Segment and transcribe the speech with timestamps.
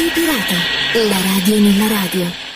[0.00, 0.54] Radio Pirata,
[1.10, 2.49] la radio nella radio.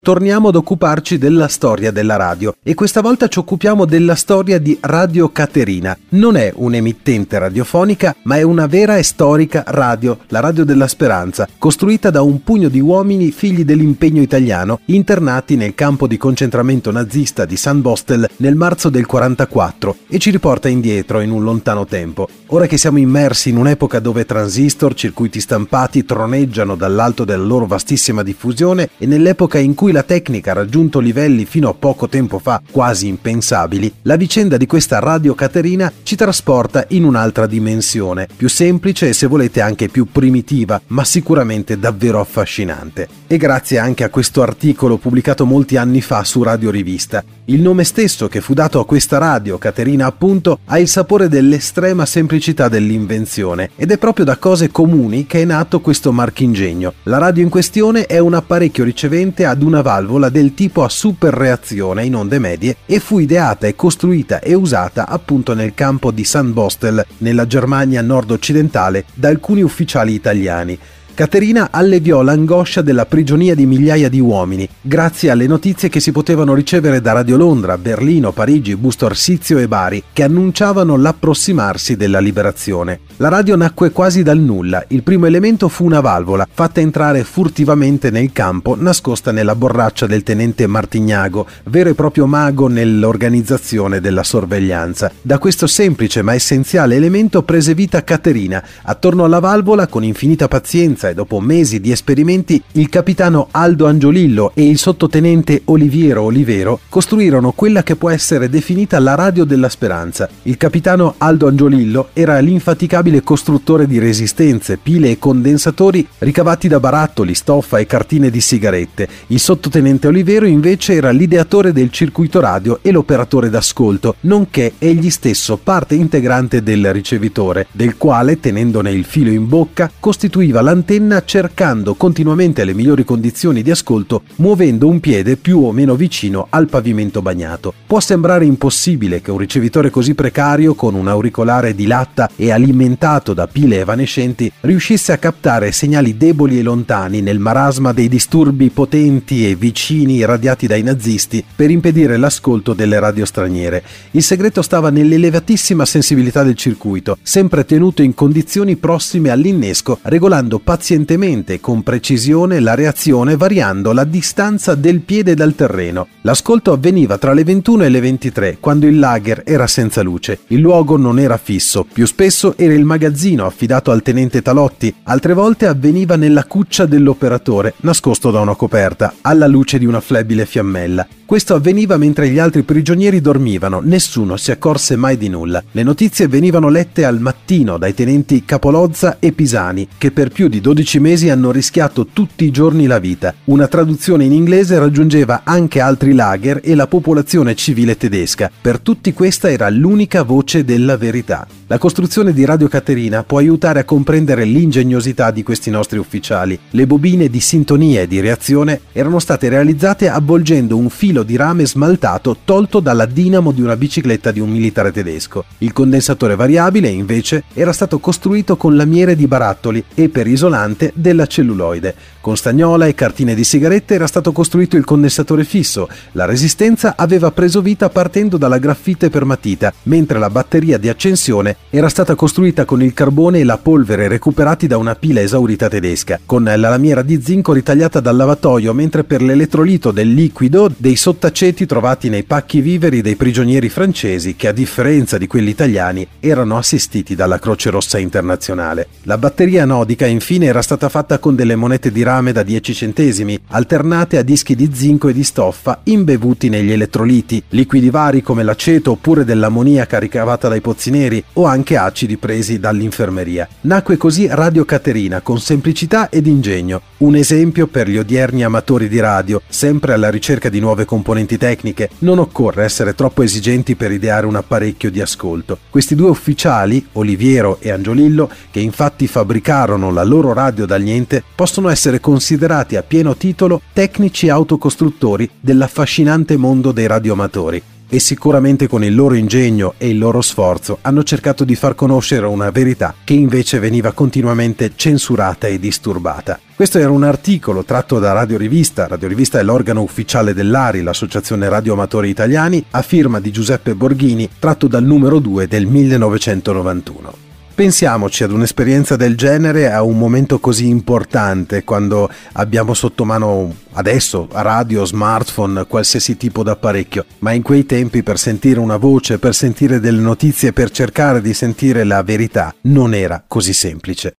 [0.00, 4.78] Torniamo ad occuparci della storia della radio e questa volta ci occupiamo della storia di
[4.80, 5.98] Radio Caterina.
[6.10, 11.48] Non è un'emittente radiofonica, ma è una vera e storica radio, la Radio della Speranza,
[11.58, 17.44] costruita da un pugno di uomini figli dell'impegno italiano, internati nel campo di concentramento nazista
[17.44, 22.28] di San Bostel nel marzo del 44 e ci riporta indietro in un lontano tempo.
[22.50, 28.22] Ora che siamo immersi in un'epoca dove transistor, circuiti stampati troneggiano dall'alto della loro vastissima
[28.22, 32.38] diffusione e nell'epoca in cui cui la tecnica ha raggiunto livelli fino a poco tempo
[32.38, 38.50] fa quasi impensabili, la vicenda di questa Radio Caterina ci trasporta in un'altra dimensione, più
[38.50, 43.08] semplice e se volete anche più primitiva, ma sicuramente davvero affascinante.
[43.26, 47.24] E grazie anche a questo articolo pubblicato molti anni fa su Radio Rivista.
[47.50, 52.04] Il nome stesso che fu dato a questa radio, Caterina appunto, ha il sapore dell'estrema
[52.04, 56.92] semplicità dell'invenzione ed è proprio da cose comuni che è nato questo marchingegno.
[57.04, 61.32] La radio in questione è un apparecchio ricevente ad una valvola del tipo a super
[61.32, 66.24] reazione in onde medie e fu ideata e costruita e usata appunto nel campo di
[66.24, 70.78] San Bostel, nella Germania nord-occidentale, da alcuni ufficiali italiani.
[71.18, 76.54] Caterina alleviò l'angoscia della prigionia di migliaia di uomini, grazie alle notizie che si potevano
[76.54, 83.00] ricevere da Radio Londra, Berlino, Parigi, Busto Arsizio e Bari, che annunciavano l'approssimarsi della liberazione.
[83.16, 88.12] La radio nacque quasi dal nulla, il primo elemento fu una valvola, fatta entrare furtivamente
[88.12, 95.10] nel campo, nascosta nella borraccia del tenente Martignago, vero e proprio mago nell'organizzazione della sorveglianza.
[95.20, 101.06] Da questo semplice ma essenziale elemento prese vita Caterina, attorno alla valvola, con infinita pazienza
[101.08, 107.52] e dopo mesi di esperimenti il capitano Aldo Angiolillo e il sottotenente Oliviero Olivero costruirono
[107.52, 110.28] quella che può essere definita la radio della speranza.
[110.42, 117.34] Il capitano Aldo Angiolillo era l'infaticabile costruttore di resistenze, pile e condensatori ricavati da barattoli,
[117.34, 119.08] stoffa e cartine di sigarette.
[119.28, 125.56] Il sottotenente Olivero invece era l'ideatore del circuito radio e l'operatore d'ascolto, nonché egli stesso
[125.56, 131.94] parte integrante del ricevitore, del quale, tenendone il filo in bocca, costituiva l'antenna penna cercando
[131.94, 137.22] continuamente le migliori condizioni di ascolto, muovendo un piede più o meno vicino al pavimento
[137.22, 137.72] bagnato.
[137.86, 143.32] Può sembrare impossibile che un ricevitore così precario, con un auricolare di latta e alimentato
[143.32, 149.48] da pile evanescenti, riuscisse a captare segnali deboli e lontani nel marasma dei disturbi potenti
[149.48, 153.84] e vicini irradiati dai nazisti per impedire l'ascolto delle radio straniere.
[154.10, 160.77] Il segreto stava nell'elevatissima sensibilità del circuito, sempre tenuto in condizioni prossime all'innesco, regolando pazientemente
[160.78, 166.06] pazientemente e con precisione la reazione variando la distanza del piede dal terreno.
[166.20, 170.38] L'ascolto avveniva tra le 21 e le 23, quando il lager era senza luce.
[170.48, 175.32] Il luogo non era fisso, più spesso era il magazzino affidato al tenente Talotti, altre
[175.32, 181.08] volte avveniva nella cuccia dell'operatore, nascosto da una coperta, alla luce di una flebile fiammella.
[181.28, 185.62] Questo avveniva mentre gli altri prigionieri dormivano, nessuno si accorse mai di nulla.
[185.72, 190.62] Le notizie venivano lette al mattino dai tenenti Capolozza e Pisani, che per più di
[190.62, 190.67] 12
[190.98, 193.34] mesi hanno rischiato tutti i giorni la vita.
[193.44, 198.50] Una traduzione in inglese raggiungeva anche altri lager e la popolazione civile tedesca.
[198.60, 201.57] Per tutti questa era l'unica voce della verità.
[201.70, 206.58] La costruzione di Radio Caterina può aiutare a comprendere l'ingegnosità di questi nostri ufficiali.
[206.70, 211.66] Le bobine di sintonia e di reazione erano state realizzate avvolgendo un filo di rame
[211.66, 215.44] smaltato tolto dalla dinamo di una bicicletta di un militare tedesco.
[215.58, 221.26] Il condensatore variabile, invece, era stato costruito con lamiere di barattoli e per isolante della
[221.26, 221.94] celluloide.
[222.22, 225.86] Con stagnola e cartine di sigarette era stato costruito il condensatore fisso.
[226.12, 231.56] La resistenza aveva preso vita partendo dalla graffite per matita, mentre la batteria di accensione
[231.70, 236.18] era stata costruita con il carbone e la polvere recuperati da una pila esaurita tedesca,
[236.24, 241.66] con la lamiera di zinco ritagliata dal lavatoio, mentre per l'elettrolito del liquido dei sottaceti
[241.66, 247.14] trovati nei pacchi viveri dei prigionieri francesi che a differenza di quelli italiani erano assistiti
[247.14, 248.88] dalla Croce Rossa Internazionale.
[249.02, 253.38] La batteria nodica infine era stata fatta con delle monete di rame da 10 centesimi,
[253.48, 258.92] alternate a dischi di zinco e di stoffa imbevuti negli elettroliti, liquidi vari come l'aceto
[258.92, 263.48] oppure dell'ammoniaca ricavata dai pozzi neri o anche acidi presi dall'infermeria.
[263.62, 269.00] Nacque così Radio Caterina con semplicità ed ingegno, un esempio per gli odierni amatori di
[269.00, 271.90] radio, sempre alla ricerca di nuove componenti tecniche.
[271.98, 275.58] Non occorre essere troppo esigenti per ideare un apparecchio di ascolto.
[275.70, 281.68] Questi due ufficiali, Oliviero e Angiolillo, che infatti fabbricarono la loro radio dal niente, possono
[281.68, 287.62] essere considerati a pieno titolo tecnici autocostruttori dell'affascinante mondo dei radioamatori.
[287.88, 292.26] E sicuramente con il loro ingegno e il loro sforzo hanno cercato di far conoscere
[292.26, 296.38] una verità che invece veniva continuamente censurata e disturbata.
[296.54, 301.48] Questo era un articolo tratto da Radio Rivista, Radio Rivista è l'organo ufficiale dell'ARI, l'Associazione
[301.48, 307.27] Radioamatori Italiani, a firma di Giuseppe Borghini, tratto dal numero 2 del 1991.
[307.58, 314.28] Pensiamoci ad un'esperienza del genere a un momento così importante quando abbiamo sotto mano adesso
[314.30, 319.80] radio, smartphone, qualsiasi tipo d'apparecchio, ma in quei tempi per sentire una voce, per sentire
[319.80, 324.18] delle notizie, per cercare di sentire la verità non era così semplice.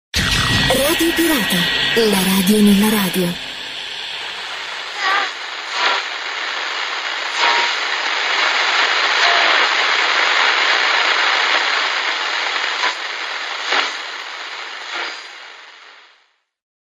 [0.67, 3.48] Radio Pirata, la radio nella radio.